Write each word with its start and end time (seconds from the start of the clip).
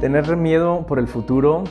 Tener 0.00 0.36
miedo 0.36 0.86
por 0.86 1.00
el 1.00 1.08
futuro. 1.08 1.64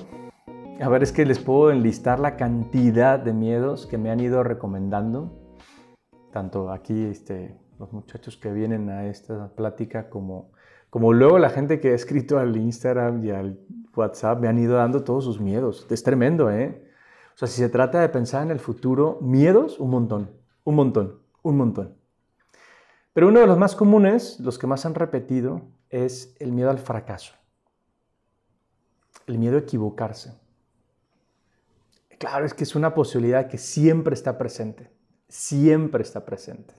A 0.81 0.89
ver, 0.89 1.01
es 1.01 1.13
que 1.13 1.25
les 1.25 1.39
puedo 1.39 1.71
enlistar 1.71 2.19
la 2.19 2.35
cantidad 2.35 3.17
de 3.17 3.31
miedos 3.31 3.87
que 3.87 3.97
me 3.97 4.11
han 4.11 4.19
ido 4.19 4.43
recomendando. 4.43 5.31
Tanto 6.33 6.69
aquí 6.69 7.05
este, 7.05 7.57
los 7.79 7.93
muchachos 7.93 8.35
que 8.35 8.51
vienen 8.51 8.89
a 8.89 9.07
esta 9.07 9.55
plática 9.55 10.09
como, 10.09 10.51
como 10.89 11.13
luego 11.13 11.39
la 11.39 11.49
gente 11.49 11.79
que 11.79 11.91
ha 11.91 11.95
escrito 11.95 12.37
al 12.37 12.57
Instagram 12.57 13.23
y 13.23 13.31
al 13.31 13.61
WhatsApp 13.95 14.41
me 14.41 14.49
han 14.49 14.59
ido 14.59 14.75
dando 14.75 15.05
todos 15.05 15.23
sus 15.23 15.39
miedos. 15.39 15.87
Es 15.89 16.03
tremendo, 16.03 16.51
¿eh? 16.51 16.83
O 17.33 17.37
sea, 17.37 17.47
si 17.47 17.61
se 17.61 17.69
trata 17.69 18.01
de 18.01 18.09
pensar 18.09 18.43
en 18.43 18.51
el 18.51 18.59
futuro, 18.59 19.19
miedos, 19.21 19.79
un 19.79 19.89
montón, 19.89 20.31
un 20.65 20.75
montón, 20.75 21.21
un 21.43 21.55
montón. 21.55 21.95
Pero 23.13 23.29
uno 23.29 23.39
de 23.39 23.47
los 23.47 23.57
más 23.57 23.73
comunes, 23.73 24.37
los 24.41 24.59
que 24.59 24.67
más 24.67 24.85
han 24.85 24.95
repetido, 24.95 25.61
es 25.89 26.35
el 26.41 26.51
miedo 26.51 26.69
al 26.69 26.79
fracaso 26.79 27.36
el 29.27 29.37
miedo 29.37 29.57
a 29.57 29.61
equivocarse. 29.61 30.33
Claro, 32.17 32.45
es 32.45 32.53
que 32.53 32.63
es 32.63 32.75
una 32.75 32.95
posibilidad 32.95 33.47
que 33.47 33.57
siempre 33.57 34.13
está 34.13 34.37
presente, 34.37 34.89
siempre 35.27 36.01
está 36.01 36.25
presente. 36.25 36.73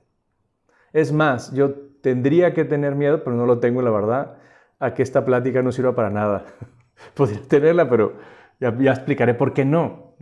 Es 0.93 1.13
más, 1.13 1.53
yo 1.53 1.75
tendría 2.01 2.55
que 2.55 2.65
tener 2.65 2.95
miedo, 2.95 3.23
pero 3.23 3.37
no 3.37 3.47
lo 3.47 3.61
tengo, 3.61 3.83
la 3.83 3.91
verdad, 3.91 4.39
a 4.79 4.95
que 4.95 5.03
esta 5.03 5.25
plática 5.25 5.63
no 5.63 5.71
sirva 5.71 5.95
para 5.95 6.11
nada. 6.11 6.47
Podría 7.15 7.43
tenerla, 7.43 7.89
pero 7.89 8.17
ya, 8.59 8.71
explicaré 8.71 9.35
por 9.35 9.53
qué 9.53 9.65
no. 9.65 10.15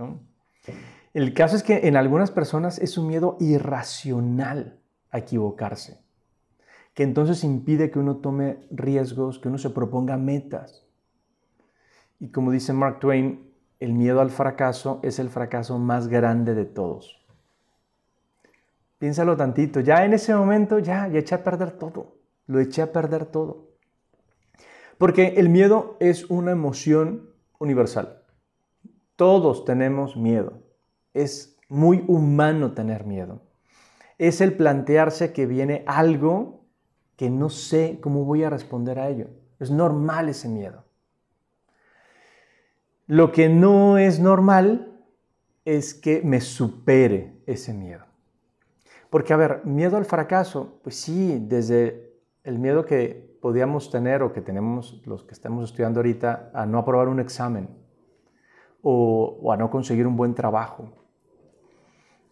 El 1.15 1.33
caso 1.33 1.57
es 1.57 1.63
que 1.63 1.89
en 1.89 1.97
algunas 1.97 2.31
personas 2.31 2.79
es 2.79 2.99
un 2.99 3.07
miedo 3.07 3.37
irracional 3.41 4.81
a 5.11 5.19
equivocarse, 5.19 5.99
que 6.93 7.05
entonces 7.05 7.43
impide 7.45 7.91
que 7.91 7.99
uno 7.99 8.17
tome 8.17 8.67
riesgos, 8.71 9.39
que 9.39 9.49
uno 9.49 9.57
se 9.57 9.71
proponga 9.71 10.19
metas. 10.19 10.86
Y 12.19 12.29
como 12.31 12.51
dice 12.51 12.73
Mark 12.73 13.01
Twain, 13.01 13.53
el 13.79 13.93
miedo 13.93 14.21
al 14.21 14.31
fracaso 14.31 15.01
es 15.03 15.19
el 15.19 15.29
fracaso 15.29 15.79
más 15.79 16.09
grande 16.09 16.55
de 16.55 16.65
todos. 16.65 17.27
Piénsalo 18.99 19.37
tantito, 19.37 19.81
ya 19.81 20.05
en 20.05 20.15
ese 20.15 20.35
momento 20.35 20.79
ya, 20.79 21.07
ya 21.09 21.19
eché 21.19 21.35
a 21.35 21.45
perder 21.45 21.73
todo, 21.73 22.17
lo 22.47 22.61
eché 22.61 22.81
a 22.81 22.93
perder 22.93 23.27
todo. 23.27 23.67
Porque 24.97 25.35
el 25.37 25.51
miedo 25.51 25.99
es 26.01 26.31
una 26.31 26.53
emoción 26.53 27.31
universal. 27.59 28.23
Todos 29.17 29.67
tenemos 29.67 30.17
miedo. 30.17 30.63
Es 31.13 31.59
muy 31.69 32.03
humano 32.09 32.73
tener 32.73 33.05
miedo. 33.05 33.43
Es 34.17 34.41
el 34.41 34.57
plantearse 34.57 35.35
que 35.35 35.45
viene 35.45 35.85
algo 35.87 36.65
que 37.17 37.29
no 37.29 37.51
sé 37.51 37.99
cómo 38.01 38.25
voy 38.25 38.45
a 38.45 38.51
responder 38.51 38.99
a 38.99 39.09
ello. 39.09 39.29
Es 39.59 39.71
normal 39.71 40.31
ese 40.31 40.49
miedo. 40.49 40.86
Lo 43.09 43.31
que 43.31 43.49
no 43.49 43.99
es 43.99 44.19
normal 44.19 45.01
es 45.65 45.95
que 45.95 46.23
me 46.23 46.41
supere 46.41 47.41
ese 47.47 47.73
miedo. 47.73 48.05
Porque, 49.11 49.33
a 49.33 49.37
ver, 49.37 49.65
miedo 49.65 49.97
al 49.97 50.05
fracaso, 50.05 50.81
pues 50.83 50.97
sí, 50.97 51.39
desde 51.41 52.19
el 52.43 52.59
miedo 52.59 52.85
que 52.85 53.39
podíamos 53.41 53.93
tener 53.93 54.23
o 54.23 54.33
que 54.33 54.41
tenemos 54.41 55.01
los 55.07 55.23
que 55.23 55.35
estamos 55.35 55.71
estudiando 55.71 56.01
ahorita 56.01 56.51
a 56.53 56.67
no 56.67 56.79
aprobar 56.79 57.07
un 57.07 57.21
examen, 57.21 57.69
o, 58.83 59.39
o 59.41 59.53
a 59.53 59.57
no 59.57 59.71
conseguir 59.71 60.09
un 60.09 60.17
buen 60.17 60.35
trabajo, 60.35 60.91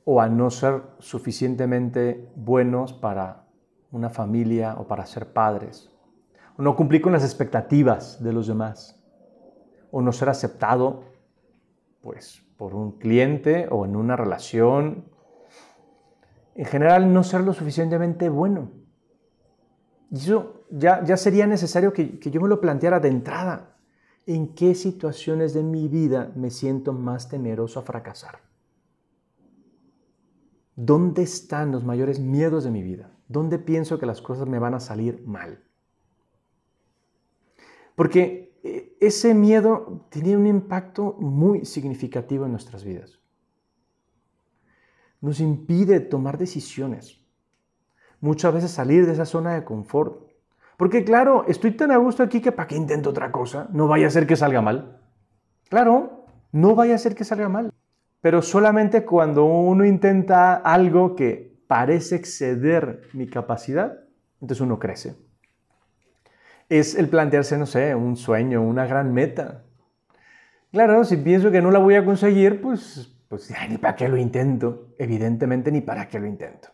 o 0.05 0.21
a 0.21 0.29
no 0.29 0.51
ser 0.51 0.83
suficientemente 0.99 2.33
buenos 2.35 2.93
para 2.93 3.47
una 3.93 4.11
familia 4.11 4.75
o 4.77 4.89
para 4.89 5.07
ser 5.07 5.33
padres, 5.33 5.89
o 6.59 6.63
no 6.63 6.75
cumplir 6.75 7.01
con 7.01 7.13
las 7.13 7.23
expectativas 7.23 8.21
de 8.21 8.33
los 8.33 8.49
demás 8.49 9.04
o 9.97 10.03
no 10.03 10.13
ser 10.13 10.29
aceptado 10.29 11.05
pues 12.03 12.43
por 12.57 12.75
un 12.75 12.99
cliente 12.99 13.69
o 13.71 13.85
en 13.85 13.95
una 13.95 14.17
relación. 14.17 15.05
En 16.57 16.65
general, 16.65 17.13
no 17.13 17.23
ser 17.23 17.43
lo 17.43 17.53
suficientemente 17.53 18.29
bueno. 18.29 18.73
Y 20.11 20.17
eso 20.17 20.65
ya, 20.69 21.05
ya 21.05 21.17
sería 21.17 21.47
necesario 21.47 21.93
que, 21.93 22.19
que 22.19 22.33
yo 22.33 22.41
me 22.41 22.49
lo 22.49 22.61
planteara 22.61 22.99
de 22.99 23.07
entrada. 23.07 23.77
¿En 24.27 24.57
qué 24.57 24.75
situaciones 24.75 25.55
de 25.55 25.63
mi 25.63 25.87
vida 25.87 26.33
me 26.35 26.51
siento 26.51 26.93
más 26.93 27.29
temeroso 27.29 27.79
a 27.79 27.85
fracasar? 27.85 28.41
¿Dónde 30.75 31.23
están 31.23 31.71
los 31.71 31.85
mayores 31.85 32.19
miedos 32.19 32.65
de 32.65 32.73
mi 32.73 32.83
vida? 32.83 33.13
¿Dónde 33.29 33.61
pienso 33.61 34.01
que 34.01 34.07
las 34.07 34.21
cosas 34.21 34.49
me 34.49 34.59
van 34.59 34.75
a 34.75 34.81
salir 34.81 35.25
mal? 35.25 35.63
Porque 37.95 38.54
ese 39.07 39.35
miedo 39.35 40.07
tiene 40.11 40.37
un 40.37 40.47
impacto 40.47 41.17
muy 41.19 41.65
significativo 41.65 42.45
en 42.45 42.53
nuestras 42.53 42.85
vidas. 42.85 43.19
Nos 45.21 45.41
impide 45.41 46.01
tomar 46.01 46.39
decisiones. 46.39 47.21
Muchas 48.21 48.53
veces 48.55 48.71
salir 48.71 49.07
de 49.07 49.13
esa 49.13 49.27
zona 49.27 49.55
de 49.55 49.65
confort. 49.65 50.31
Porque 50.77 51.05
claro, 51.05 51.45
estoy 51.49 51.73
tan 51.73 51.91
a 51.91 51.97
gusto 51.97 52.23
aquí 52.23 52.41
que 52.41 52.53
para 52.53 52.69
qué 52.69 52.77
intento 52.77 53.11
otra 53.11 53.33
cosa. 53.33 53.69
No 53.73 53.89
vaya 53.89 54.07
a 54.07 54.11
ser 54.11 54.27
que 54.27 54.37
salga 54.37 54.61
mal. 54.61 55.01
Claro, 55.69 56.27
no 56.53 56.75
vaya 56.75 56.95
a 56.95 56.99
ser 56.99 57.15
que 57.15 57.25
salga 57.25 57.49
mal. 57.49 57.73
Pero 58.21 58.43
solamente 58.43 59.05
cuando 59.05 59.45
uno 59.45 59.85
intenta 59.85 60.55
algo 60.55 61.15
que 61.15 61.59
parece 61.67 62.17
exceder 62.17 63.03
mi 63.13 63.27
capacidad, 63.27 64.05
entonces 64.41 64.61
uno 64.61 64.79
crece 64.79 65.24
es 66.69 66.95
el 66.95 67.09
plantearse, 67.09 67.59
no 67.59 67.67
sé, 67.67 67.95
un 67.95 68.17
sueño, 68.17 68.63
una 68.63 68.87
gran 68.87 69.13
meta. 69.13 69.65
Claro, 70.73 71.05
si 71.05 71.17
pienso 71.17 71.51
que 71.51 71.63
no 71.63 71.71
la 71.71 71.79
voy 71.79 71.95
a 71.95 72.05
conseguir, 72.05 72.61
pues, 72.61 73.17
pues 73.29 73.53
ni 73.69 73.79
para 73.79 73.97
qué 73.97 74.09
lo 74.09 74.17
intento. 74.17 74.95
Evidentemente, 74.99 75.71
ni 75.71 75.81
para 75.81 76.09
qué 76.09 76.19
lo 76.19 76.27
intento. 76.27 76.69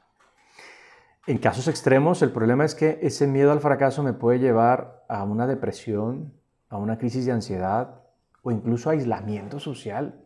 En 1.27 1.39
casos 1.39 1.69
extremos, 1.69 2.23
el 2.23 2.33
problema 2.33 2.65
es 2.65 2.75
que 2.75 2.99
ese 3.03 3.27
miedo 3.27 3.53
al 3.53 3.61
fracaso 3.61 4.03
me 4.03 4.15
puede 4.15 4.39
llevar 4.39 5.05
a 5.09 5.23
una 5.25 5.47
depresión, 5.47 6.33
a 6.71 6.79
una 6.79 6.97
crisis 6.97 7.27
de 7.27 7.33
ansiedad 7.33 8.01
o 8.43 8.51
incluso 8.51 8.89
aislamiento 8.89 9.61
social. 9.61 10.25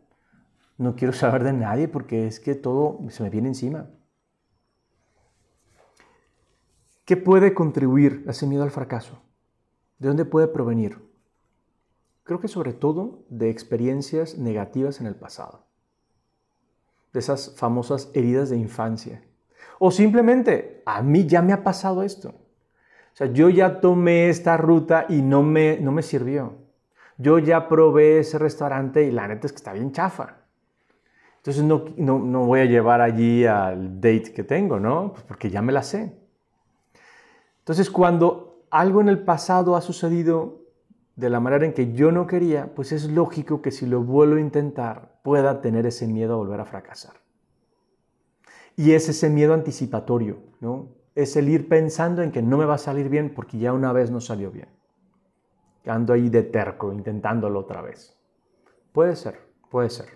No 0.78 0.94
quiero 0.94 1.12
saber 1.14 1.42
de 1.42 1.52
nadie 1.52 1.88
porque 1.88 2.26
es 2.26 2.38
que 2.38 2.54
todo 2.54 3.00
se 3.08 3.22
me 3.22 3.30
viene 3.30 3.48
encima. 3.48 3.90
¿Qué 7.04 7.16
puede 7.16 7.52
contribuir 7.52 8.24
a 8.26 8.30
ese 8.30 8.46
miedo 8.46 8.62
al 8.62 8.70
fracaso? 8.70 9.23
¿De 9.98 10.08
dónde 10.08 10.24
puede 10.24 10.48
provenir? 10.48 10.98
Creo 12.24 12.40
que 12.40 12.48
sobre 12.48 12.72
todo 12.72 13.24
de 13.28 13.50
experiencias 13.50 14.38
negativas 14.38 15.00
en 15.00 15.06
el 15.06 15.14
pasado, 15.14 15.66
de 17.12 17.20
esas 17.20 17.54
famosas 17.56 18.10
heridas 18.14 18.50
de 18.50 18.56
infancia. 18.56 19.22
O 19.78 19.90
simplemente, 19.90 20.82
a 20.86 21.02
mí 21.02 21.26
ya 21.26 21.42
me 21.42 21.52
ha 21.52 21.62
pasado 21.62 22.02
esto. 22.02 22.28
O 22.28 23.16
sea, 23.16 23.28
yo 23.28 23.48
ya 23.48 23.80
tomé 23.80 24.28
esta 24.28 24.56
ruta 24.56 25.06
y 25.08 25.22
no 25.22 25.42
me, 25.42 25.78
no 25.78 25.92
me 25.92 26.02
sirvió. 26.02 26.54
Yo 27.16 27.38
ya 27.38 27.68
probé 27.68 28.18
ese 28.18 28.38
restaurante 28.38 29.04
y 29.04 29.12
la 29.12 29.28
neta 29.28 29.46
es 29.46 29.52
que 29.52 29.56
está 29.56 29.72
bien 29.72 29.92
chafa. 29.92 30.38
Entonces 31.36 31.62
no, 31.62 31.84
no, 31.96 32.18
no 32.18 32.46
voy 32.46 32.60
a 32.60 32.64
llevar 32.64 33.02
allí 33.02 33.44
al 33.44 34.00
date 34.00 34.32
que 34.32 34.42
tengo, 34.42 34.80
¿no? 34.80 35.12
Pues 35.12 35.24
porque 35.24 35.50
ya 35.50 35.60
me 35.60 35.72
la 35.72 35.82
sé. 35.82 36.18
Entonces 37.58 37.90
cuando 37.90 38.53
algo 38.74 39.00
en 39.00 39.08
el 39.08 39.20
pasado 39.20 39.76
ha 39.76 39.80
sucedido 39.80 40.64
de 41.14 41.30
la 41.30 41.38
manera 41.38 41.64
en 41.64 41.74
que 41.74 41.92
yo 41.92 42.10
no 42.10 42.26
quería, 42.26 42.74
pues 42.74 42.90
es 42.90 43.08
lógico 43.08 43.62
que 43.62 43.70
si 43.70 43.86
lo 43.86 44.02
vuelvo 44.02 44.34
a 44.34 44.40
intentar 44.40 45.20
pueda 45.22 45.60
tener 45.60 45.86
ese 45.86 46.08
miedo 46.08 46.34
a 46.34 46.38
volver 46.38 46.58
a 46.58 46.64
fracasar. 46.64 47.14
Y 48.74 48.90
es 48.90 49.08
ese 49.08 49.30
miedo 49.30 49.54
anticipatorio, 49.54 50.38
¿no? 50.58 50.88
Es 51.14 51.36
el 51.36 51.48
ir 51.48 51.68
pensando 51.68 52.22
en 52.22 52.32
que 52.32 52.42
no 52.42 52.56
me 52.56 52.64
va 52.64 52.74
a 52.74 52.78
salir 52.78 53.08
bien 53.08 53.32
porque 53.32 53.58
ya 53.58 53.72
una 53.72 53.92
vez 53.92 54.10
no 54.10 54.20
salió 54.20 54.50
bien. 54.50 54.68
Ando 55.86 56.12
ahí 56.12 56.28
de 56.28 56.42
terco, 56.42 56.92
intentándolo 56.92 57.60
otra 57.60 57.80
vez. 57.80 58.18
Puede 58.92 59.14
ser, 59.14 59.38
puede 59.70 59.88
ser. 59.88 60.08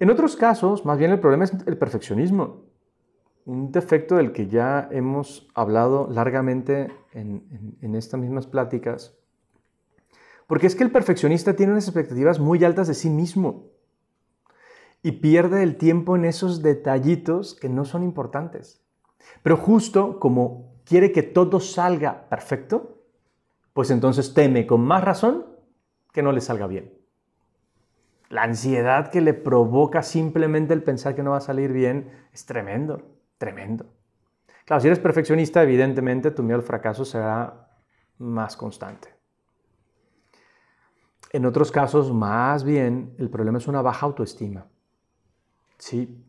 En 0.00 0.10
otros 0.10 0.34
casos, 0.34 0.84
más 0.84 0.98
bien 0.98 1.12
el 1.12 1.20
problema 1.20 1.44
es 1.44 1.52
el 1.68 1.78
perfeccionismo 1.78 2.63
un 3.46 3.72
defecto 3.72 4.16
del 4.16 4.32
que 4.32 4.48
ya 4.48 4.88
hemos 4.90 5.48
hablado 5.54 6.08
largamente 6.10 6.88
en, 7.12 7.94
estas 7.94 8.18
mismas 8.18 8.46
pláticas, 8.46 9.14
porque 10.46 10.66
es 10.66 10.74
que 10.74 10.84
el 10.84 10.90
perfeccionista 10.90 11.54
tiene 11.54 11.72
unas 11.72 11.86
expectativas 11.86 12.38
muy 12.38 12.64
altas 12.64 12.88
de 12.88 12.94
sí 12.94 13.10
mismo 13.10 13.70
y 15.02 15.12
pierde 15.12 15.62
el 15.62 15.76
tiempo 15.76 16.16
en 16.16 16.24
esos 16.24 16.62
detallitos 16.62 17.54
que 17.54 17.68
no 17.68 17.84
son 17.84 18.02
importantes. 18.02 18.82
Pero 19.42 19.56
justo 19.56 20.18
como 20.18 20.74
quiere 20.84 21.12
que 21.12 21.22
todo 21.22 21.60
salga 21.60 22.28
perfecto, 22.28 23.02
pues 23.72 23.90
entonces 23.90 24.32
teme 24.32 24.66
con 24.66 24.82
más 24.82 25.04
razón 25.04 25.46
que 26.12 26.22
no 26.22 26.32
le 26.32 26.40
salga 26.40 26.66
bien. 26.66 26.94
La 28.30 28.42
ansiedad 28.42 29.10
que 29.10 29.20
le 29.20 29.34
provoca 29.34 30.02
simplemente 30.02 30.72
el 30.72 30.82
pensar 30.82 31.14
que 31.14 31.22
no 31.22 31.32
va 31.32 31.38
a 31.38 31.42
salir 31.42 31.72
bien 31.72 32.10
es 32.32 32.46
tremendo. 32.46 33.13
Tremendo. 33.38 33.86
Claro, 34.64 34.80
si 34.80 34.86
eres 34.88 34.98
perfeccionista, 34.98 35.62
evidentemente 35.62 36.30
tu 36.30 36.42
miedo 36.42 36.56
al 36.56 36.62
fracaso 36.62 37.04
será 37.04 37.68
más 38.18 38.56
constante. 38.56 39.14
En 41.32 41.44
otros 41.46 41.72
casos, 41.72 42.12
más 42.12 42.64
bien, 42.64 43.14
el 43.18 43.28
problema 43.28 43.58
es 43.58 43.66
una 43.66 43.82
baja 43.82 44.06
autoestima. 44.06 44.66
¿Sí? 45.78 46.24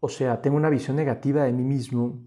O 0.00 0.08
sea, 0.08 0.40
tengo 0.40 0.56
una 0.56 0.70
visión 0.70 0.96
negativa 0.96 1.44
de 1.44 1.52
mí 1.52 1.64
mismo, 1.64 2.20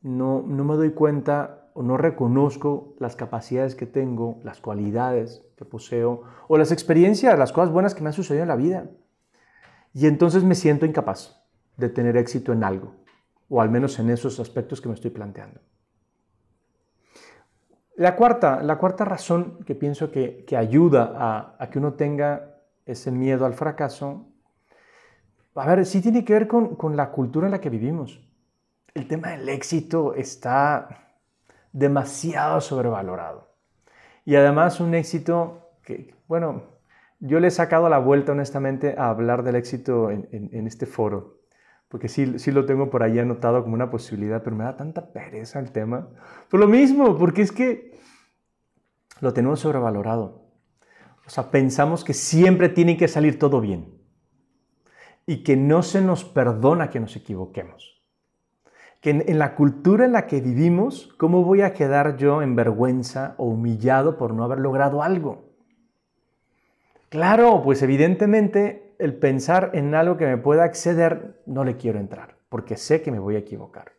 no, 0.00 0.42
no 0.46 0.64
me 0.64 0.76
doy 0.76 0.92
cuenta 0.92 1.70
o 1.74 1.82
no 1.82 1.96
reconozco 1.96 2.94
las 2.98 3.16
capacidades 3.16 3.74
que 3.74 3.86
tengo, 3.86 4.40
las 4.42 4.60
cualidades 4.60 5.44
que 5.56 5.64
poseo 5.64 6.22
o 6.48 6.56
las 6.56 6.72
experiencias, 6.72 7.38
las 7.38 7.52
cosas 7.52 7.70
buenas 7.70 7.94
que 7.94 8.02
me 8.02 8.08
han 8.08 8.14
sucedido 8.14 8.42
en 8.42 8.48
la 8.48 8.56
vida. 8.56 8.90
Y 9.92 10.06
entonces 10.06 10.44
me 10.44 10.54
siento 10.54 10.86
incapaz 10.86 11.40
de 11.76 11.88
tener 11.88 12.16
éxito 12.16 12.52
en 12.52 12.64
algo, 12.64 12.94
o 13.48 13.60
al 13.60 13.70
menos 13.70 13.98
en 13.98 14.10
esos 14.10 14.40
aspectos 14.40 14.80
que 14.80 14.88
me 14.88 14.94
estoy 14.94 15.10
planteando. 15.10 15.60
La 17.96 18.14
cuarta, 18.14 18.62
la 18.62 18.78
cuarta 18.78 19.04
razón 19.04 19.64
que 19.64 19.74
pienso 19.74 20.12
que, 20.12 20.44
ayuda 20.56 21.56
a, 21.58 21.70
que 21.70 21.78
uno 21.78 21.94
tenga 21.94 22.60
ese 22.86 23.10
miedo 23.10 23.44
al 23.44 23.54
fracaso, 23.54 24.26
a 25.54 25.66
ver, 25.66 25.84
sí 25.84 26.00
tiene 26.00 26.24
que 26.24 26.32
ver 26.32 26.46
con, 26.46 26.76
con 26.76 26.96
la 26.96 27.10
cultura 27.10 27.48
en 27.48 27.50
la 27.50 27.60
que 27.60 27.70
vivimos. 27.70 28.24
El 28.94 29.08
tema 29.08 29.30
del 29.30 29.48
éxito 29.48 30.14
está 30.14 31.16
demasiado 31.72 32.60
sobrevalorado. 32.60 33.48
Y 34.24 34.36
además 34.36 34.78
un 34.78 34.94
éxito 34.94 35.72
que, 35.82 36.14
bueno, 36.28 36.62
yo 37.18 37.40
le 37.40 37.48
he 37.48 37.50
sacado 37.50 37.88
la 37.88 37.98
vuelta 37.98 38.30
honestamente 38.30 38.94
a 38.96 39.08
hablar 39.08 39.42
del 39.42 39.56
éxito 39.56 40.10
en 40.10 40.66
este 40.68 40.86
foro 40.86 41.37
porque 41.88 42.08
sí, 42.08 42.38
sí 42.38 42.52
lo 42.52 42.66
tengo 42.66 42.90
por 42.90 43.02
ahí 43.02 43.18
anotado 43.18 43.62
como 43.62 43.74
una 43.74 43.90
posibilidad, 43.90 44.42
pero 44.42 44.56
me 44.56 44.64
da 44.64 44.76
tanta 44.76 45.12
pereza 45.12 45.58
el 45.58 45.72
tema. 45.72 46.08
Por 46.50 46.60
lo 46.60 46.68
mismo, 46.68 47.16
porque 47.16 47.42
es 47.42 47.50
que 47.50 47.98
lo 49.20 49.32
tenemos 49.32 49.60
sobrevalorado. 49.60 50.42
O 51.26 51.30
sea, 51.30 51.50
pensamos 51.50 52.04
que 52.04 52.14
siempre 52.14 52.68
tiene 52.68 52.96
que 52.96 53.08
salir 53.08 53.38
todo 53.38 53.60
bien 53.60 53.98
y 55.26 55.42
que 55.42 55.56
no 55.56 55.82
se 55.82 56.00
nos 56.00 56.24
perdona 56.24 56.90
que 56.90 57.00
nos 57.00 57.16
equivoquemos. 57.16 58.02
Que 59.00 59.10
en 59.10 59.38
la 59.38 59.54
cultura 59.54 60.06
en 60.06 60.12
la 60.12 60.26
que 60.26 60.40
vivimos, 60.40 61.14
¿cómo 61.18 61.44
voy 61.44 61.62
a 61.62 61.72
quedar 61.72 62.16
yo 62.16 62.42
en 62.42 62.56
vergüenza 62.56 63.34
o 63.36 63.44
humillado 63.44 64.16
por 64.16 64.34
no 64.34 64.42
haber 64.42 64.58
logrado 64.58 65.02
algo? 65.02 65.52
Claro, 67.10 67.62
pues 67.62 67.82
evidentemente 67.82 68.87
el 68.98 69.14
pensar 69.14 69.70
en 69.74 69.94
algo 69.94 70.16
que 70.16 70.26
me 70.26 70.36
pueda 70.36 70.64
acceder, 70.64 71.40
no 71.46 71.64
le 71.64 71.76
quiero 71.76 71.98
entrar, 71.98 72.36
porque 72.48 72.76
sé 72.76 73.02
que 73.02 73.12
me 73.12 73.18
voy 73.18 73.36
a 73.36 73.40
equivocar. 73.40 73.92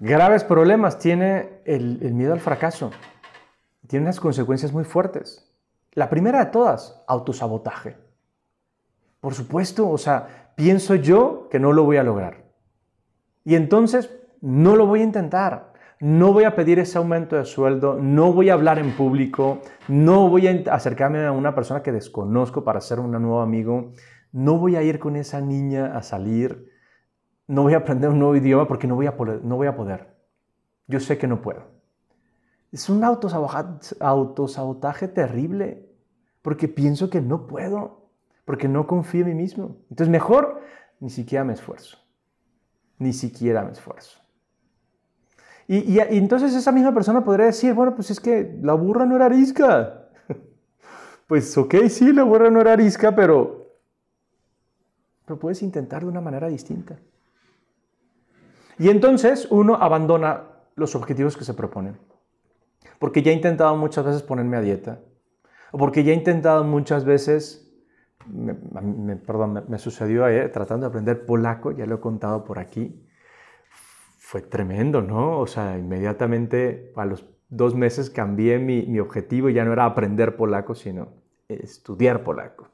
Graves 0.00 0.44
problemas 0.44 0.98
tiene 0.98 1.60
el, 1.64 1.98
miedo 2.12 2.32
al 2.32 2.40
fracaso. 2.40 2.92
Tiene 3.88 4.04
unas 4.04 4.20
consecuencias 4.20 4.72
muy 4.72 4.84
fuertes. 4.84 5.50
La 5.92 6.08
primera 6.08 6.44
de 6.44 6.50
todas, 6.52 7.02
autosabotaje. 7.08 7.96
Por 9.20 9.34
supuesto, 9.34 9.90
o 9.90 9.98
sea, 9.98 10.52
pienso 10.54 10.94
yo 10.94 11.48
que 11.50 11.58
no 11.58 11.72
lo 11.72 11.82
voy 11.82 11.96
a 11.96 12.04
lograr. 12.04 12.44
Y 13.44 13.56
entonces 13.56 14.08
no 14.40 14.76
lo 14.76 14.86
voy 14.86 15.00
a 15.00 15.04
intentar 15.04 15.72
no 16.00 16.32
voy 16.32 16.44
a 16.44 16.54
pedir 16.54 16.78
ese 16.78 16.98
aumento 16.98 17.36
de 17.36 17.44
sueldo, 17.44 17.98
no 18.00 18.32
voy 18.32 18.50
a 18.50 18.54
hablar 18.54 18.78
en 18.78 18.92
público, 18.92 19.60
no 19.88 20.28
voy 20.28 20.46
a 20.46 20.72
acercarme 20.72 21.24
a 21.24 21.32
una 21.32 21.54
persona 21.54 21.82
que 21.82 21.92
desconozco 21.92 22.62
para 22.62 22.80
ser 22.80 23.00
un 23.00 23.10
nuevo 23.10 23.40
amigo, 23.40 23.92
no 24.32 24.58
voy 24.58 24.76
a 24.76 24.82
ir 24.82 24.98
con 24.98 25.16
esa 25.16 25.40
niña 25.40 25.96
a 25.96 26.02
salir, 26.02 26.68
no 27.48 27.62
voy 27.62 27.74
a 27.74 27.78
aprender 27.78 28.10
un 28.10 28.18
nuevo 28.18 28.36
idioma 28.36 28.68
porque 28.68 28.86
no 28.86 28.94
voy 28.94 29.06
a 29.06 29.16
poder. 29.16 29.42
No 29.42 29.56
voy 29.56 29.66
a 29.66 29.74
poder. 29.74 30.14
Yo 30.86 31.00
sé 31.00 31.16
que 31.18 31.26
no 31.26 31.40
puedo. 31.40 31.64
Es 32.70 32.90
un 32.90 33.02
autosabotaje 33.02 35.08
terrible 35.08 35.90
porque 36.42 36.68
pienso 36.68 37.08
que 37.08 37.22
no 37.22 37.46
puedo, 37.46 38.10
porque 38.44 38.68
no 38.68 38.86
confío 38.86 39.22
en 39.22 39.28
mí 39.28 39.34
mismo. 39.34 39.78
Entonces 39.90 40.10
mejor 40.10 40.60
ni 41.00 41.08
siquiera 41.08 41.44
me 41.44 41.54
esfuerzo, 41.54 41.96
ni 42.98 43.14
siquiera 43.14 43.64
me 43.64 43.72
esfuerzo. 43.72 44.20
Y, 45.70 45.98
entonces 46.00 46.54
esa 46.54 46.72
misma 46.72 46.94
persona 46.94 47.22
podría 47.22 47.44
decir, 47.44 47.74
bueno, 47.74 47.94
pues 47.94 48.10
es 48.10 48.18
que 48.20 48.58
la 48.62 48.72
burra 48.72 49.04
no 49.04 49.16
era 49.16 49.26
arisca. 49.26 50.08
pues 51.26 51.56
ok, 51.58 51.74
sí, 51.90 52.10
la 52.14 52.22
burra 52.22 52.48
no 52.48 52.62
era 52.62 52.72
arisca, 52.72 53.14
pero, 53.14 53.76
pero 55.26 55.38
puedes 55.38 55.62
intentar 55.62 56.02
de 56.02 56.08
una 56.08 56.22
manera 56.22 56.48
distinta. 56.48 56.96
Y 58.78 58.88
entonces 58.88 59.46
uno 59.50 59.74
abandona 59.74 60.44
los 60.74 60.94
objetivos 60.94 61.36
que 61.36 61.44
se 61.44 61.52
proponen. 61.52 61.98
Porque 62.98 63.22
ya 63.22 63.30
he 63.30 63.34
intentado 63.34 63.76
muchas 63.76 64.06
veces 64.06 64.22
ponerme 64.22 64.56
a 64.56 64.62
dieta. 64.62 65.00
O 65.70 65.76
porque 65.76 66.02
ya 66.02 66.12
he 66.12 66.16
intentado 66.16 66.64
muchas 66.64 67.04
veces, 67.04 67.70
perdón, 69.26 69.66
me, 69.68 69.78
sucedió 69.78 70.26
eh, 70.28 70.48
tratando 70.48 70.86
de 70.86 70.88
aprender 70.88 71.26
polaco, 71.26 71.72
ya 71.72 71.84
lo 71.84 71.96
he 71.96 72.00
contado 72.00 72.44
por 72.44 72.58
aquí 72.58 73.04
fue 74.28 74.42
tremendo, 74.42 75.00
¿no? 75.00 75.40
O 75.40 75.46
sea, 75.46 75.78
inmediatamente 75.78 76.92
a 76.96 77.06
los 77.06 77.24
dos 77.48 77.74
meses 77.74 78.10
cambié 78.10 78.58
mi, 78.58 78.82
mi 78.82 79.00
objetivo, 79.00 79.48
ya 79.48 79.64
no 79.64 79.72
era 79.72 79.86
aprender 79.86 80.36
polaco, 80.36 80.74
sino 80.74 81.08
estudiar 81.48 82.24
polaco. 82.24 82.68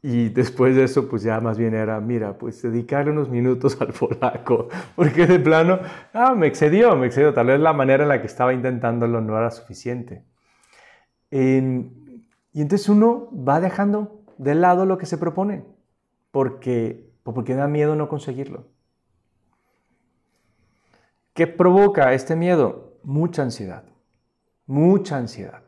Y 0.00 0.28
después 0.28 0.76
de 0.76 0.84
eso, 0.84 1.08
pues 1.08 1.24
ya 1.24 1.40
más 1.40 1.58
bien 1.58 1.74
era, 1.74 2.00
mira, 2.00 2.38
pues 2.38 2.62
dedicarle 2.62 3.10
unos 3.10 3.28
minutos 3.28 3.80
al 3.80 3.92
polaco, 3.92 4.68
porque 4.94 5.26
de 5.26 5.40
plano, 5.40 5.80
ah, 6.12 6.36
me 6.36 6.46
excedió, 6.46 6.94
me 6.94 7.06
excedió. 7.06 7.34
Tal 7.34 7.48
vez 7.48 7.58
la 7.58 7.72
manera 7.72 8.04
en 8.04 8.08
la 8.08 8.20
que 8.20 8.28
estaba 8.28 8.54
intentándolo 8.54 9.20
no 9.20 9.36
era 9.36 9.50
suficiente. 9.50 10.22
y 11.32 12.60
entonces 12.62 12.88
uno 12.88 13.28
va 13.34 13.60
dejando 13.60 14.22
de 14.38 14.54
lado 14.54 14.86
lo 14.86 14.98
que 14.98 15.06
se 15.06 15.18
propone, 15.18 15.64
porque, 16.30 17.10
porque 17.24 17.56
da 17.56 17.66
miedo 17.66 17.96
no 17.96 18.08
conseguirlo. 18.08 18.77
¿Qué 21.38 21.46
provoca 21.46 22.14
este 22.14 22.34
miedo? 22.34 22.98
Mucha 23.04 23.42
ansiedad, 23.42 23.84
mucha 24.66 25.18
ansiedad. 25.18 25.62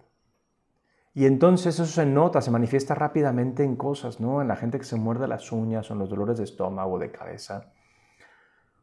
Y 1.14 1.26
entonces 1.26 1.78
eso 1.78 1.86
se 1.86 2.04
nota, 2.04 2.40
se 2.40 2.50
manifiesta 2.50 2.96
rápidamente 2.96 3.62
en 3.62 3.76
cosas, 3.76 4.18
¿no? 4.18 4.42
En 4.42 4.48
la 4.48 4.56
gente 4.56 4.78
que 4.78 4.84
se 4.84 4.96
muerde 4.96 5.28
las 5.28 5.52
uñas 5.52 5.88
o 5.88 5.92
en 5.92 6.00
los 6.00 6.10
dolores 6.10 6.38
de 6.38 6.42
estómago, 6.42 6.98
de 6.98 7.12
cabeza, 7.12 7.70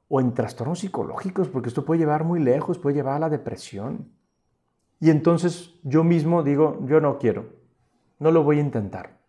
o 0.07 0.21
en 0.21 0.33
trastornos 0.33 0.79
psicológicos, 0.79 1.49
porque 1.49 1.67
esto 1.67 1.83
puede 1.83 1.99
llevar 1.99 2.23
muy 2.23 2.39
lejos, 2.39 2.79
puede 2.79 2.95
llevar 2.95 3.15
a 3.15 3.19
la 3.19 3.29
depresión. 3.29 4.13
Y 5.01 5.09
entonces 5.09 5.81
yo 5.83 6.05
mismo 6.05 6.41
digo, 6.41 6.79
yo 6.85 7.01
no 7.01 7.17
quiero, 7.17 7.49
no 8.17 8.31
lo 8.31 8.45
voy 8.45 8.59
a 8.59 8.61
intentar. 8.61 9.19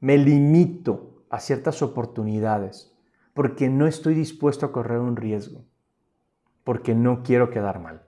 Me 0.00 0.16
limito 0.16 1.26
a 1.28 1.40
ciertas 1.40 1.82
oportunidades 1.82 2.96
porque 3.34 3.68
no 3.68 3.86
estoy 3.86 4.14
dispuesto 4.14 4.64
a 4.64 4.72
correr 4.72 5.00
un 5.00 5.16
riesgo 5.16 5.66
porque 6.66 6.96
no 6.96 7.22
quiero 7.22 7.48
quedar 7.48 7.78
mal. 7.78 8.02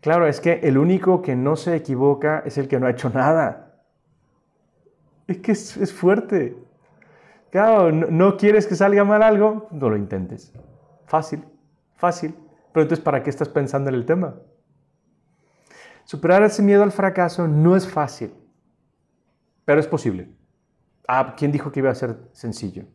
Claro, 0.00 0.26
es 0.26 0.40
que 0.40 0.60
el 0.62 0.78
único 0.78 1.20
que 1.20 1.36
no 1.36 1.56
se 1.56 1.76
equivoca 1.76 2.42
es 2.46 2.56
el 2.56 2.68
que 2.68 2.80
no 2.80 2.86
ha 2.86 2.90
hecho 2.90 3.10
nada. 3.10 3.82
Es 5.26 5.36
que 5.40 5.52
es, 5.52 5.92
fuerte. 5.92 6.56
Claro, 7.50 7.92
no, 7.92 8.06
no, 8.06 8.36
quieres 8.38 8.66
que 8.66 8.74
salga 8.74 9.04
mal 9.04 9.22
algo, 9.22 9.68
no 9.70 9.90
lo 9.90 9.96
intentes. 9.98 10.54
Fácil, 11.04 11.44
fácil. 11.96 12.34
Pero 12.72 12.84
entonces, 12.84 13.04
¿para 13.04 13.22
qué 13.22 13.28
estás 13.28 13.50
pensando 13.50 13.90
en 13.90 13.96
el 13.96 14.06
tema? 14.06 14.36
Superar 16.04 16.42
ese 16.44 16.62
miedo 16.62 16.82
al 16.82 16.92
fracaso 16.92 17.46
no 17.46 17.76
es 17.76 17.86
fácil, 17.86 18.32
pero 19.66 19.80
es 19.80 19.86
posible. 19.86 20.30
Ah, 21.06 21.34
¿quién 21.36 21.52
dijo 21.52 21.70
que 21.70 21.80
iba 21.80 21.90
a 21.90 21.94
ser 21.94 22.16
sencillo? 22.32 22.86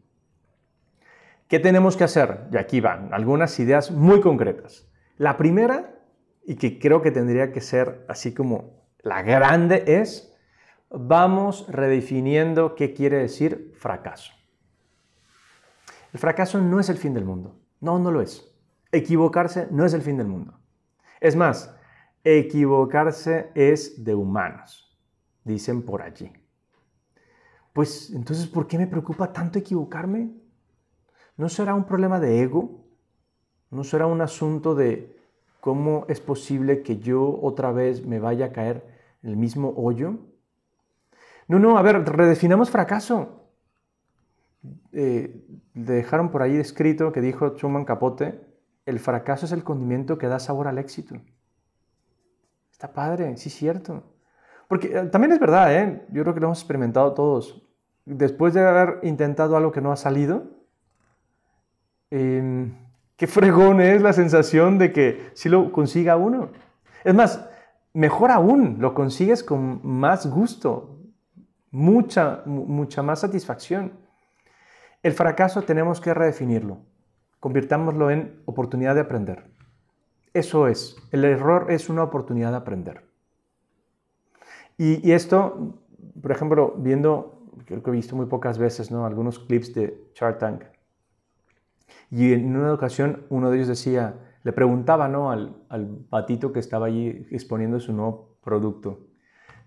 ¿Qué 1.51 1.59
tenemos 1.59 1.97
que 1.97 2.05
hacer? 2.05 2.47
Y 2.53 2.55
aquí 2.55 2.79
van 2.79 3.13
algunas 3.13 3.59
ideas 3.59 3.91
muy 3.91 4.21
concretas. 4.21 4.87
La 5.17 5.35
primera, 5.35 5.99
y 6.45 6.55
que 6.55 6.79
creo 6.79 7.01
que 7.01 7.11
tendría 7.11 7.51
que 7.51 7.59
ser 7.59 8.05
así 8.07 8.33
como 8.33 8.87
la 8.99 9.21
grande, 9.21 9.83
es 9.85 10.33
vamos 10.89 11.65
redefiniendo 11.67 12.73
qué 12.75 12.93
quiere 12.93 13.17
decir 13.17 13.73
fracaso. 13.77 14.31
El 16.13 16.21
fracaso 16.21 16.61
no 16.61 16.79
es 16.79 16.87
el 16.87 16.95
fin 16.95 17.13
del 17.13 17.25
mundo. 17.25 17.59
No, 17.81 17.99
no 17.99 18.11
lo 18.11 18.21
es. 18.21 18.49
Equivocarse 18.93 19.67
no 19.71 19.83
es 19.83 19.93
el 19.93 20.03
fin 20.03 20.15
del 20.15 20.27
mundo. 20.27 20.57
Es 21.19 21.35
más, 21.35 21.75
equivocarse 22.23 23.51
es 23.55 24.01
de 24.05 24.15
humanos, 24.15 24.97
dicen 25.43 25.81
por 25.81 26.01
allí. 26.01 26.31
Pues 27.73 28.09
entonces, 28.15 28.47
¿por 28.47 28.67
qué 28.67 28.77
me 28.77 28.87
preocupa 28.87 29.33
tanto 29.33 29.59
equivocarme? 29.59 30.40
¿No 31.41 31.49
será 31.49 31.73
un 31.73 31.85
problema 31.85 32.19
de 32.19 32.43
ego? 32.43 32.85
¿No 33.71 33.83
será 33.83 34.05
un 34.05 34.21
asunto 34.21 34.75
de 34.75 35.17
cómo 35.59 36.05
es 36.07 36.21
posible 36.21 36.83
que 36.83 36.99
yo 36.99 37.39
otra 37.41 37.71
vez 37.71 38.05
me 38.05 38.19
vaya 38.19 38.45
a 38.45 38.51
caer 38.51 38.85
en 39.23 39.31
el 39.31 39.37
mismo 39.37 39.73
hoyo? 39.75 40.19
No, 41.47 41.57
no, 41.57 41.79
a 41.79 41.81
ver, 41.81 42.07
redefinamos 42.07 42.69
fracaso. 42.69 43.47
Eh, 44.91 45.43
dejaron 45.73 46.29
por 46.29 46.43
ahí 46.43 46.57
escrito 46.57 47.11
que 47.11 47.21
dijo 47.21 47.53
Truman 47.53 47.85
Capote, 47.85 48.39
el 48.85 48.99
fracaso 48.99 49.47
es 49.47 49.51
el 49.51 49.63
condimento 49.63 50.19
que 50.19 50.27
da 50.27 50.37
sabor 50.37 50.67
al 50.67 50.77
éxito. 50.77 51.15
Está 52.71 52.93
padre, 52.93 53.35
sí 53.37 53.49
es 53.49 53.55
cierto. 53.55 54.03
Porque 54.67 54.95
eh, 54.95 55.05
también 55.07 55.31
es 55.31 55.39
verdad, 55.39 55.75
¿eh? 55.75 56.05
yo 56.11 56.21
creo 56.21 56.35
que 56.35 56.39
lo 56.39 56.45
hemos 56.49 56.59
experimentado 56.59 57.15
todos. 57.15 57.67
Después 58.05 58.53
de 58.53 58.61
haber 58.61 58.99
intentado 59.01 59.57
algo 59.57 59.71
que 59.71 59.81
no 59.81 59.91
ha 59.91 59.97
salido, 59.97 60.60
qué 62.11 63.27
fregón 63.27 63.81
es 63.81 64.01
la 64.01 64.13
sensación 64.13 64.77
de 64.77 64.91
que 64.91 65.31
sí 65.33 65.49
lo 65.49 65.71
consiga 65.71 66.17
uno. 66.17 66.49
Es 67.03 67.15
más, 67.15 67.49
mejor 67.93 68.31
aún, 68.31 68.77
lo 68.79 68.93
consigues 68.93 69.43
con 69.43 69.79
más 69.83 70.27
gusto, 70.27 70.99
mucha, 71.71 72.43
mucha 72.45 73.01
más 73.01 73.21
satisfacción. 73.21 73.93
El 75.03 75.13
fracaso 75.13 75.63
tenemos 75.63 75.99
que 75.99 76.13
redefinirlo, 76.13 76.79
convirtámoslo 77.39 78.11
en 78.11 78.41
oportunidad 78.45 78.93
de 78.95 79.01
aprender. 79.01 79.49
Eso 80.33 80.67
es, 80.67 80.95
el 81.11 81.25
error 81.25 81.71
es 81.71 81.89
una 81.89 82.03
oportunidad 82.03 82.51
de 82.51 82.57
aprender. 82.57 83.03
Y, 84.77 85.11
esto, 85.11 85.75
por 86.21 86.31
ejemplo, 86.31 86.73
viendo, 86.77 87.45
creo 87.65 87.83
que 87.83 87.91
he 87.91 87.93
visto 87.93 88.15
muy 88.15 88.25
pocas 88.25 88.57
veces, 88.57 88.89
¿no? 88.89 89.05
Algunos 89.05 89.37
clips 89.37 89.73
de 89.75 90.09
Shark 90.15 90.39
Tank. 90.39 90.63
Y 92.09 92.33
en 92.33 92.55
una 92.55 92.73
ocasión 92.73 93.23
uno 93.29 93.49
de 93.49 93.57
ellos 93.57 93.67
decía, 93.67 94.15
le 94.43 94.51
preguntaba, 94.51 95.07
¿no? 95.07 95.31
Al, 95.31 95.55
al 95.69 95.87
patito 96.09 96.51
que 96.51 96.59
estaba 96.59 96.87
allí 96.87 97.27
exponiendo 97.31 97.79
su 97.79 97.93
nuevo 97.93 98.37
producto. 98.43 99.07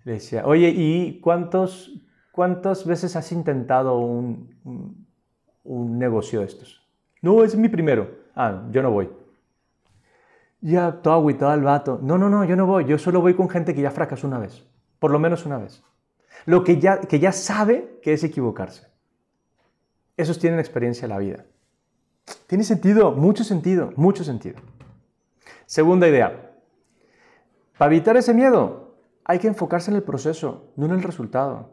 Le 0.05 0.15
decía, 0.15 0.47
oye, 0.47 0.69
¿y 0.69 1.21
cuántos, 1.21 1.93
cuántas 2.33 2.87
veces 2.87 3.17
has 3.17 3.33
intentado 3.33 3.99
un, 3.99 5.07
un 5.65 5.99
negocio 5.99 6.41
de 6.41 6.47
estos? 6.47 6.87
No, 7.23 7.43
es 7.43 7.57
mi 7.57 7.69
primero. 7.69 8.11
Ah, 8.37 8.69
yo 8.71 8.83
no 8.83 8.91
voy. 8.91 9.09
Ya, 10.61 11.01
todo 11.03 11.15
agüitado 11.15 11.55
el 11.55 11.63
vato. 11.63 11.99
No, 12.03 12.19
no, 12.19 12.29
no, 12.29 12.45
yo 12.45 12.57
no 12.57 12.67
voy. 12.67 12.85
Yo 12.85 12.99
solo 12.99 13.21
voy 13.21 13.35
con 13.35 13.49
gente 13.49 13.75
que 13.75 13.83
ya 13.83 13.91
fracasó 13.91 14.27
una 14.27 14.39
vez. 14.39 14.67
Por 14.99 15.11
lo 15.11 15.19
menos 15.19 15.47
una 15.47 15.59
vez. 15.59 15.83
Lo 16.47 16.65
que 16.65 16.79
ya, 16.79 17.01
que 17.01 17.19
ya 17.19 17.33
sabe 17.33 17.99
que 18.03 18.13
es 18.13 18.25
equivocarse. 18.25 18.87
Esos 20.17 20.39
tienen 20.39 20.61
experiencia 20.61 21.07
en 21.07 21.11
la 21.11 21.19
vida. 21.19 21.45
Tiene 22.47 22.65
sentido, 22.65 23.13
mucho 23.13 23.45
sentido, 23.45 23.93
mucho 23.97 24.25
sentido. 24.25 24.61
Segunda 25.67 26.09
idea. 26.09 26.53
Para 27.79 27.95
evitar 27.95 28.17
ese 28.17 28.35
miedo, 28.35 28.97
hay 29.25 29.39
que 29.39 29.49
enfocarse 29.49 29.91
en 29.91 29.97
el 29.97 30.03
proceso, 30.03 30.73
no 30.77 30.87
en 30.87 30.93
el 30.93 31.03
resultado. 31.03 31.71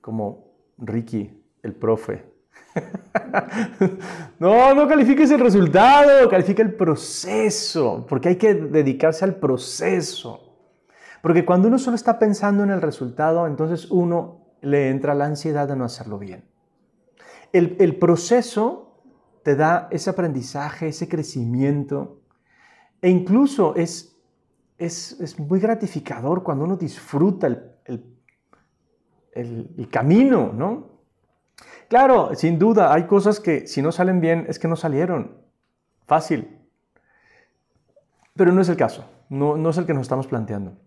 Como 0.00 0.52
Ricky, 0.78 1.42
el 1.62 1.74
profe, 1.74 2.32
no, 4.38 4.74
no 4.74 4.88
califiques 4.88 5.30
el 5.30 5.40
resultado, 5.40 6.28
califica 6.28 6.62
el 6.62 6.74
proceso, 6.74 8.06
porque 8.08 8.30
hay 8.30 8.36
que 8.36 8.54
dedicarse 8.54 9.24
al 9.24 9.36
proceso. 9.36 10.40
Porque 11.20 11.44
cuando 11.44 11.68
uno 11.68 11.78
solo 11.78 11.96
está 11.96 12.18
pensando 12.18 12.64
en 12.64 12.70
el 12.70 12.82
resultado, 12.82 13.46
entonces 13.46 13.90
uno 13.90 14.46
le 14.60 14.90
entra 14.90 15.14
la 15.14 15.26
ansiedad 15.26 15.68
de 15.68 15.76
no 15.76 15.84
hacerlo 15.84 16.18
bien. 16.18 16.44
El, 17.52 17.96
proceso 17.96 19.02
te 19.42 19.56
da 19.56 19.88
ese 19.90 20.10
aprendizaje, 20.10 20.88
ese 20.88 21.08
crecimiento, 21.08 22.22
e 23.00 23.10
incluso 23.10 23.74
es, 23.76 24.16
es, 24.78 25.38
muy 25.38 25.60
gratificador 25.60 26.42
cuando 26.42 26.64
uno 26.64 26.76
disfruta 26.76 27.46
el, 27.46 28.04
el 29.34 29.88
camino, 29.90 30.52
¿no? 30.52 30.92
Claro, 31.88 32.34
sin 32.34 32.58
duda, 32.58 32.94
hay 32.94 33.06
cosas 33.06 33.38
que 33.38 33.66
si 33.66 33.82
no 33.82 33.92
salen 33.92 34.20
bien 34.20 34.46
es 34.48 34.58
que 34.58 34.66
no 34.66 34.76
salieron. 34.76 35.36
Fácil. 36.06 36.58
Pero 38.34 38.50
no 38.52 38.62
es 38.62 38.68
el 38.70 38.76
caso, 38.76 39.04
no, 39.28 39.56
no 39.58 39.70
es 39.70 39.76
el 39.76 39.84
que 39.84 39.92
nos 39.92 40.02
estamos 40.02 40.26
planteando. 40.26 40.78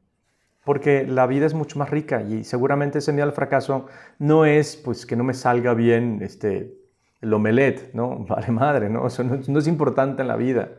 Porque 0.65 1.05
la 1.07 1.27
vida 1.27 1.45
es 1.45 1.53
mucho 1.53 1.79
más 1.79 1.89
rica 1.89 2.23
y 2.23 2.43
seguramente 2.43 2.97
ese 2.97 3.13
miedo 3.13 3.27
al 3.27 3.33
fracaso 3.33 3.87
no 4.19 4.45
es 4.45 4.75
pues 4.75 5.05
que 5.05 5.15
no 5.15 5.23
me 5.23 5.33
salga 5.33 5.73
bien 5.73 6.19
este, 6.21 6.75
el 7.21 7.33
omelette, 7.33 7.93
¿no? 7.93 8.25
Vale 8.27 8.51
madre, 8.51 8.89
¿no? 8.89 9.07
Eso 9.07 9.23
no, 9.23 9.39
no 9.47 9.59
es 9.59 9.67
importante 9.67 10.23
en 10.23 10.27
la 10.27 10.35
vida. 10.35 10.69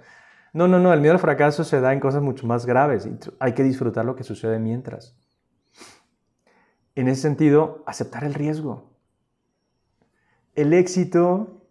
No, 0.52 0.68
no, 0.68 0.78
no, 0.78 0.92
el 0.92 1.00
miedo 1.00 1.12
al 1.12 1.20
fracaso 1.20 1.64
se 1.64 1.80
da 1.80 1.92
en 1.92 2.00
cosas 2.00 2.22
mucho 2.22 2.46
más 2.46 2.66
graves 2.66 3.06
y 3.06 3.16
hay 3.38 3.52
que 3.52 3.62
disfrutar 3.62 4.04
lo 4.04 4.16
que 4.16 4.24
sucede 4.24 4.58
mientras. 4.58 5.16
En 6.94 7.08
ese 7.08 7.22
sentido, 7.22 7.82
aceptar 7.86 8.24
el 8.24 8.32
riesgo. 8.32 8.90
El 10.54 10.72
éxito 10.72 11.68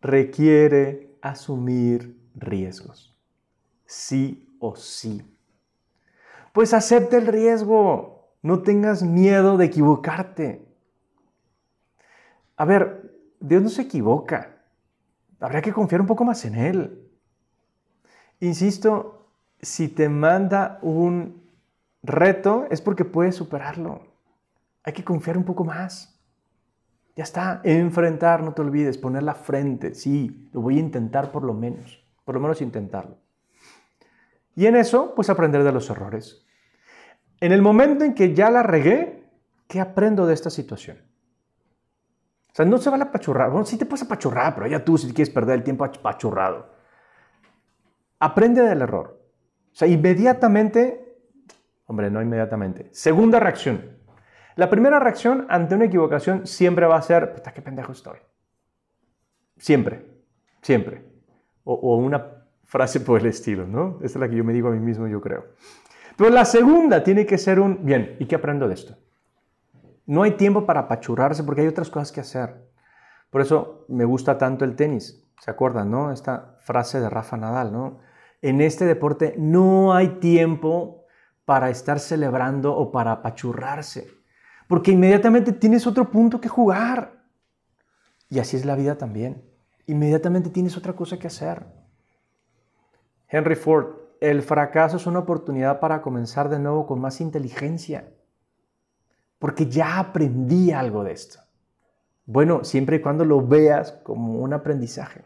requiere 0.00 1.16
asumir 1.22 2.20
riesgos, 2.34 3.16
sí 3.86 4.56
o 4.58 4.74
sí. 4.74 5.22
Pues 6.52 6.74
acepte 6.74 7.16
el 7.16 7.26
riesgo, 7.26 8.34
no 8.42 8.62
tengas 8.62 9.02
miedo 9.02 9.56
de 9.56 9.66
equivocarte. 9.66 10.66
A 12.56 12.64
ver, 12.64 13.18
Dios 13.40 13.62
no 13.62 13.68
se 13.68 13.82
equivoca, 13.82 14.56
habría 15.40 15.62
que 15.62 15.72
confiar 15.72 16.00
un 16.00 16.06
poco 16.06 16.24
más 16.24 16.44
en 16.44 16.54
Él. 16.56 17.10
Insisto, 18.40 19.28
si 19.60 19.88
te 19.88 20.08
manda 20.08 20.78
un 20.82 21.42
reto 22.02 22.66
es 22.70 22.80
porque 22.80 23.04
puedes 23.04 23.34
superarlo. 23.36 24.00
Hay 24.82 24.92
que 24.92 25.04
confiar 25.04 25.36
un 25.36 25.44
poco 25.44 25.64
más. 25.64 26.18
Ya 27.16 27.24
está, 27.24 27.60
enfrentar, 27.64 28.42
no 28.42 28.54
te 28.54 28.62
olvides, 28.62 28.96
poner 28.96 29.22
la 29.22 29.34
frente, 29.34 29.94
sí, 29.94 30.48
lo 30.52 30.60
voy 30.62 30.76
a 30.76 30.80
intentar 30.80 31.30
por 31.32 31.42
lo 31.42 31.52
menos, 31.52 32.02
por 32.24 32.34
lo 32.34 32.40
menos 32.40 32.62
intentarlo. 32.62 33.16
Y 34.54 34.66
en 34.66 34.76
eso, 34.76 35.14
pues 35.14 35.30
aprender 35.30 35.62
de 35.62 35.72
los 35.72 35.88
errores. 35.90 36.46
En 37.40 37.52
el 37.52 37.62
momento 37.62 38.04
en 38.04 38.14
que 38.14 38.34
ya 38.34 38.50
la 38.50 38.62
regué, 38.62 39.24
¿qué 39.66 39.80
aprendo 39.80 40.26
de 40.26 40.34
esta 40.34 40.50
situación? 40.50 40.98
O 42.52 42.54
sea, 42.54 42.64
no 42.64 42.78
se 42.78 42.90
va 42.90 42.96
a 42.96 43.02
apachurrar. 43.02 43.50
Bueno, 43.50 43.64
sí 43.64 43.78
te 43.78 43.86
puedes 43.86 44.04
apachurrar, 44.04 44.54
pero 44.54 44.66
ya 44.66 44.84
tú 44.84 44.98
si 44.98 45.12
quieres 45.12 45.32
perder 45.32 45.56
el 45.56 45.64
tiempo 45.64 45.84
apachurrado. 45.84 46.74
Aprende 48.18 48.62
del 48.62 48.82
error. 48.82 49.20
O 49.72 49.74
sea, 49.74 49.86
inmediatamente, 49.86 51.16
hombre, 51.86 52.10
no 52.10 52.20
inmediatamente. 52.20 52.90
Segunda 52.92 53.38
reacción. 53.38 53.98
La 54.56 54.68
primera 54.68 54.98
reacción 54.98 55.46
ante 55.48 55.74
una 55.74 55.86
equivocación 55.86 56.46
siempre 56.46 56.86
va 56.86 56.96
a 56.96 57.02
ser, 57.02 57.32
puta, 57.32 57.52
qué 57.54 57.62
pendejo 57.62 57.92
estoy. 57.92 58.18
Siempre, 59.56 60.06
siempre. 60.60 61.04
O, 61.64 61.96
una 61.96 62.39
frase 62.70 63.00
por 63.00 63.20
el 63.20 63.26
estilo, 63.26 63.66
¿no? 63.66 63.98
Esta 64.02 64.18
es 64.18 64.20
la 64.20 64.28
que 64.28 64.36
yo 64.36 64.44
me 64.44 64.52
digo 64.52 64.68
a 64.68 64.70
mí 64.70 64.80
mismo, 64.80 65.06
yo 65.06 65.20
creo. 65.20 65.44
Pero 66.16 66.30
la 66.30 66.44
segunda 66.44 67.02
tiene 67.02 67.26
que 67.26 67.36
ser 67.36 67.60
un, 67.60 67.84
bien, 67.84 68.16
¿y 68.18 68.26
qué 68.26 68.36
aprendo 68.36 68.68
de 68.68 68.74
esto? 68.74 68.96
No 70.06 70.22
hay 70.22 70.32
tiempo 70.32 70.64
para 70.64 70.80
apachurrarse 70.80 71.44
porque 71.44 71.62
hay 71.62 71.66
otras 71.66 71.90
cosas 71.90 72.12
que 72.12 72.20
hacer. 72.20 72.54
Por 73.30 73.40
eso 73.40 73.84
me 73.88 74.04
gusta 74.04 74.38
tanto 74.38 74.64
el 74.64 74.76
tenis. 74.76 75.22
¿Se 75.40 75.50
acuerdan, 75.50 75.90
no? 75.90 76.12
Esta 76.12 76.56
frase 76.60 77.00
de 77.00 77.10
Rafa 77.10 77.36
Nadal, 77.36 77.72
¿no? 77.72 77.98
En 78.40 78.60
este 78.60 78.84
deporte 78.84 79.34
no 79.36 79.92
hay 79.92 80.20
tiempo 80.20 81.04
para 81.44 81.70
estar 81.70 81.98
celebrando 81.98 82.74
o 82.74 82.92
para 82.92 83.12
apachurrarse 83.12 84.20
porque 84.70 84.92
inmediatamente 84.92 85.52
tienes 85.52 85.84
otro 85.88 86.12
punto 86.12 86.40
que 86.40 86.48
jugar. 86.48 87.24
Y 88.28 88.38
así 88.38 88.56
es 88.56 88.64
la 88.64 88.76
vida 88.76 88.96
también. 88.96 89.42
Inmediatamente 89.88 90.48
tienes 90.48 90.76
otra 90.76 90.92
cosa 90.92 91.18
que 91.18 91.26
hacer. 91.26 91.66
Henry 93.30 93.54
Ford, 93.54 93.86
el 94.20 94.42
fracaso 94.42 94.96
es 94.96 95.06
una 95.06 95.20
oportunidad 95.20 95.80
para 95.80 96.02
comenzar 96.02 96.48
de 96.48 96.58
nuevo 96.58 96.86
con 96.86 97.00
más 97.00 97.20
inteligencia. 97.20 98.12
Porque 99.38 99.66
ya 99.66 99.98
aprendí 99.98 100.72
algo 100.72 101.04
de 101.04 101.12
esto. 101.12 101.38
Bueno, 102.26 102.64
siempre 102.64 102.96
y 102.96 103.00
cuando 103.00 103.24
lo 103.24 103.46
veas 103.46 103.92
como 104.02 104.40
un 104.40 104.52
aprendizaje. 104.52 105.22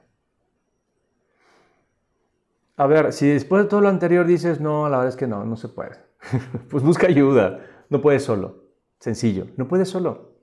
A 2.77 2.87
ver, 2.87 3.13
si 3.13 3.29
después 3.29 3.65
de 3.65 3.69
todo 3.69 3.81
lo 3.81 3.89
anterior 3.89 4.27
dices, 4.27 4.61
no, 4.61 4.89
la 4.89 4.99
verdad 4.99 5.09
es 5.09 5.17
que 5.17 5.27
no, 5.27 5.45
no 5.45 5.57
se 5.57 5.69
puede. 5.69 5.97
pues 6.71 6.83
busca 6.83 7.07
ayuda, 7.07 7.61
no 7.89 8.01
puedes 8.01 8.23
solo. 8.23 8.65
Sencillo, 8.99 9.49
no 9.57 9.67
puedes 9.67 9.89
solo. 9.89 10.35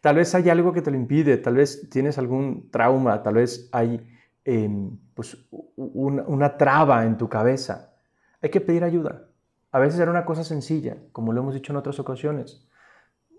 Tal 0.00 0.16
vez 0.16 0.34
hay 0.34 0.48
algo 0.48 0.72
que 0.72 0.82
te 0.82 0.90
lo 0.90 0.96
impide, 0.96 1.36
tal 1.36 1.56
vez 1.56 1.88
tienes 1.90 2.16
algún 2.16 2.70
trauma, 2.70 3.22
tal 3.22 3.34
vez 3.34 3.68
hay 3.72 4.06
pues, 5.14 5.36
una 5.76 6.56
traba 6.56 7.04
en 7.04 7.16
tu 7.16 7.28
cabeza. 7.28 7.94
Hay 8.42 8.50
que 8.50 8.60
pedir 8.60 8.84
ayuda. 8.84 9.26
A 9.72 9.78
veces 9.78 10.00
era 10.00 10.10
una 10.10 10.24
cosa 10.24 10.44
sencilla, 10.44 10.96
como 11.12 11.32
lo 11.32 11.40
hemos 11.40 11.54
dicho 11.54 11.72
en 11.72 11.76
otras 11.76 11.98
ocasiones. 12.00 12.66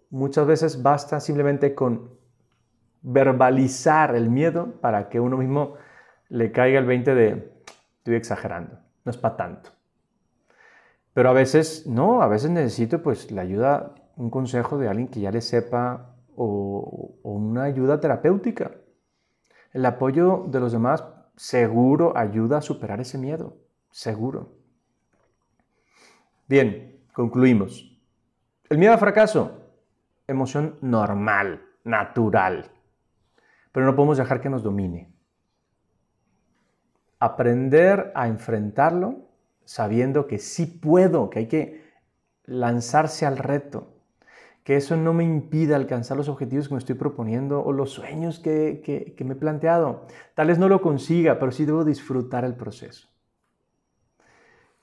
Muchas 0.10 0.46
veces 0.48 0.82
basta 0.82 1.20
simplemente 1.20 1.76
con 1.76 2.12
verbalizar 3.02 4.16
el 4.16 4.30
miedo 4.30 4.74
para 4.82 5.10
que 5.10 5.20
uno 5.20 5.38
mismo 5.38 5.76
le 6.30 6.52
caiga 6.52 6.80
el 6.80 6.86
20 6.86 7.16
de 7.16 7.52
estoy 7.98 8.16
exagerando, 8.16 8.80
no 9.06 9.10
es 9.10 9.18
para 9.18 9.38
tanto. 9.38 9.70
Pero 11.14 11.30
a 11.30 11.34
veces 11.34 11.86
no, 11.88 12.22
a 12.22 12.28
veces 12.28 12.50
necesito 12.52 13.04
pues 13.04 13.32
la 13.32 13.42
ayuda 13.42 13.94
un 14.16 14.30
consejo 14.30 14.78
de 14.78 14.88
alguien 14.88 15.08
que 15.08 15.20
ya 15.20 15.32
le 15.32 15.42
sepa 15.42 16.16
o, 16.36 17.16
una 17.24 17.64
ayuda 17.64 18.00
terapéutica. 18.00 18.72
El 19.74 19.86
apoyo 19.86 20.46
de 20.48 20.60
los 20.60 20.72
demás 20.72 21.04
seguro 21.36 22.18
ayuda 22.18 22.58
a 22.58 22.62
superar 22.62 23.00
ese 23.00 23.18
miedo, 23.18 23.58
seguro. 23.90 24.54
Bien, 26.48 27.00
concluimos. 27.14 27.98
El 28.70 28.78
miedo 28.78 28.94
al 28.94 29.00
fracaso, 29.00 29.62
emoción 30.28 30.78
normal, 30.82 31.62
natural, 31.84 32.72
pero 33.72 33.86
no 33.86 33.96
podemos 33.96 34.18
dejar 34.18 34.42
que 34.42 34.50
nos 34.50 34.64
domine. 34.64 35.12
Aprender 37.20 38.12
a 38.16 38.28
enfrentarlo 38.28 39.30
sabiendo 39.64 40.28
que 40.28 40.40
sí 40.40 40.66
puedo, 40.66 41.30
que 41.30 41.40
hay 41.40 41.48
que 41.48 41.92
lanzarse 42.44 43.26
al 43.26 43.38
reto, 43.38 43.91
que 44.64 44.76
eso 44.76 44.96
no 44.96 45.14
me 45.14 45.24
impida 45.24 45.76
alcanzar 45.76 46.18
los 46.18 46.30
objetivos 46.30 46.68
que 46.68 46.76
me 46.76 46.80
estoy 46.80 46.96
proponiendo 46.96 47.64
o 47.64 47.72
los 47.72 47.92
sueños 47.92 48.40
que, 48.40 48.82
que 49.16 49.24
me 49.24 49.34
he 49.34 49.38
planteado. 49.38 50.06
Tal 50.36 50.48
vez 50.48 50.60
no 50.60 50.70
lo 50.70 50.82
consiga, 50.82 51.40
pero 51.40 51.52
sí 51.52 51.66
debo 51.66 51.84
disfrutar 51.84 52.46
el 52.46 52.56
proceso. 52.56 53.12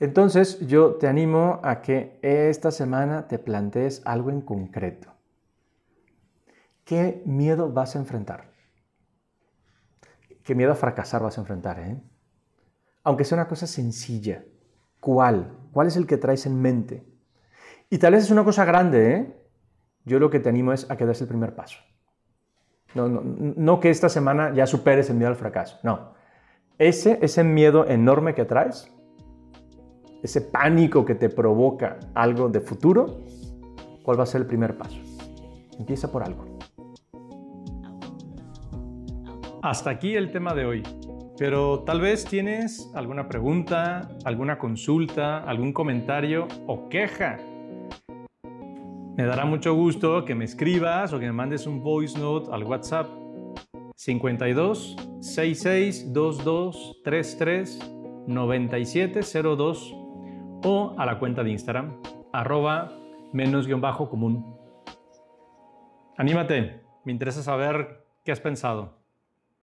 Entonces 0.01 0.61
yo 0.67 0.95
te 0.95 1.09
animo 1.09 1.61
a 1.65 1.81
que 1.83 2.19
esta 2.23 2.71
semana 2.71 3.27
te 3.27 3.39
plantees 3.39 4.03
algo 4.05 4.31
en 4.31 4.41
concreto. 4.41 5.13
¿Qué 6.85 7.23
miedo 7.27 7.71
vas 7.73 7.97
a 7.97 7.99
enfrentar? 7.99 8.53
¿Qué 10.45 10.55
miedo 10.55 10.73
a 10.73 10.77
fracasar 10.77 11.23
vas 11.23 11.37
a 11.37 11.41
enfrentar? 11.41 11.81
Eh? 11.81 12.01
Aunque 13.03 13.25
sea 13.25 13.37
una 13.37 13.49
cosa 13.49 13.67
sencilla. 13.67 14.45
¿Cuál? 15.01 15.53
¿Cuál 15.73 15.89
es 15.89 15.97
el 15.97 16.07
que 16.07 16.17
traes 16.17 16.47
en 16.47 16.61
mente? 16.61 17.05
Y 17.91 17.99
tal 17.99 18.15
vez 18.15 18.25
es 18.25 18.31
una 18.31 18.45
cosa 18.45 18.65
grande, 18.65 19.13
¿eh? 19.13 19.37
Yo 20.09 20.19
lo 20.19 20.31
que 20.31 20.41
te 20.41 20.49
animo 20.49 20.73
es 20.73 20.91
a 20.91 20.97
que 20.97 21.07
des 21.07 21.21
el 21.21 21.29
primer 21.29 21.55
paso. 21.55 21.79
No, 22.95 23.09
no, 23.09 23.81
que 23.81 23.91
esta 23.91 24.09
semana 24.09 24.55
ya 24.55 24.67
superes 24.67 25.11
el 25.11 25.17
miedo 25.17 25.29
al 25.29 25.37
fracaso. 25.37 25.79
No. 25.83 26.15
Ese, 26.79 27.19
ese 27.21 27.45
miedo 27.45 27.87
enorme 27.87 28.35
que 28.35 28.47
traes, 28.47 28.91
ese 30.23 30.41
pánico 30.41 31.05
que 31.05 31.15
te 31.15 31.29
provoca 31.29 31.99
algo 32.15 32.49
de 32.49 32.61
futuro, 32.61 33.21
¿cuál 34.03 34.19
va 34.19 34.23
a 34.23 34.27
ser 34.27 34.41
el 34.41 34.47
primer 34.47 34.79
paso? 34.79 34.99
Empieza 35.79 36.11
por 36.11 36.23
algo. 36.23 36.47
Hasta 39.63 39.91
aquí 39.91 40.15
el 40.15 40.33
tema 40.33 40.55
de 40.55 40.65
hoy. 40.65 40.83
Pero 41.37 41.81
tal 41.85 42.01
vez 42.01 42.25
tienes 42.25 42.91
alguna 42.95 43.29
pregunta, 43.29 44.09
alguna 44.25 44.59
consulta, 44.59 45.39
algún 45.41 45.73
comentario 45.73 46.49
o 46.67 46.89
queja. 46.89 47.37
Me 49.19 49.25
dará 49.25 49.45
mucho 49.45 49.75
gusto 49.75 50.25
que 50.25 50.37
me 50.37 50.45
escribas 50.45 51.13
o 51.13 51.19
que 51.19 51.27
me 51.27 51.33
mandes 51.33 51.67
un 51.67 51.83
voice 51.83 52.17
note 52.17 52.53
al 52.53 52.63
WhatsApp 52.63 53.09
52 53.97 54.95
66 55.21 56.13
22 56.13 57.01
33 57.03 57.81
9702 58.29 59.97
o 60.63 60.95
a 60.97 61.05
la 61.05 61.19
cuenta 61.19 61.43
de 61.43 61.51
Instagram, 61.51 62.01
arroba 62.33 62.93
menos 63.33 63.67
guion 63.67 63.81
bajo 63.81 64.09
común. 64.09 64.57
Anímate, 66.17 66.83
me 67.05 67.11
interesa 67.11 67.43
saber 67.43 68.07
qué 68.25 68.31
has 68.31 68.39
pensado. 68.39 68.98